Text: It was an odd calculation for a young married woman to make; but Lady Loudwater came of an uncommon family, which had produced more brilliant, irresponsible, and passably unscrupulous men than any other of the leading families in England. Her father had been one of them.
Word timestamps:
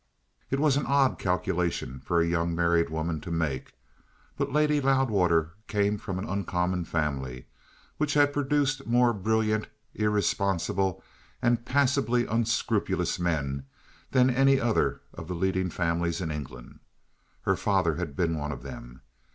It 0.49 0.59
was 0.59 0.77
an 0.77 0.87
odd 0.87 1.19
calculation 1.19 1.99
for 1.99 2.19
a 2.19 2.25
young 2.27 2.55
married 2.55 2.89
woman 2.89 3.21
to 3.21 3.29
make; 3.29 3.73
but 4.35 4.51
Lady 4.51 4.81
Loudwater 4.81 5.51
came 5.67 5.93
of 6.07 6.17
an 6.17 6.27
uncommon 6.27 6.85
family, 6.85 7.45
which 7.97 8.15
had 8.15 8.33
produced 8.33 8.87
more 8.87 9.13
brilliant, 9.13 9.67
irresponsible, 9.93 11.03
and 11.39 11.65
passably 11.67 12.25
unscrupulous 12.25 13.19
men 13.19 13.67
than 14.09 14.31
any 14.31 14.59
other 14.59 15.01
of 15.13 15.27
the 15.27 15.35
leading 15.35 15.69
families 15.69 16.19
in 16.19 16.31
England. 16.31 16.79
Her 17.41 17.55
father 17.55 17.97
had 17.97 18.15
been 18.15 18.35
one 18.35 18.51
of 18.51 18.63
them. 18.63 19.03